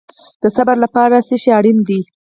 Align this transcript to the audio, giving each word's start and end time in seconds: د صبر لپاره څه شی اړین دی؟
د 0.41 0.43
صبر 0.55 0.75
لپاره 0.83 1.25
څه 1.27 1.35
شی 1.41 1.49
اړین 1.57 1.77
دی؟ 1.87 1.99